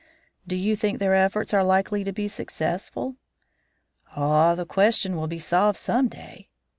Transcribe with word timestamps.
"Do 0.47 0.55
you 0.55 0.75
think 0.75 0.97
their 0.97 1.13
efforts 1.13 1.53
are 1.53 1.63
likely 1.63 2.03
to 2.05 2.11
be 2.11 2.27
successful?" 2.27 3.17
"Oh, 4.17 4.55
the 4.55 4.65
question 4.65 5.15
will 5.15 5.27
be 5.27 5.37
solved 5.37 5.77
some 5.77 6.07
day." 6.07 6.49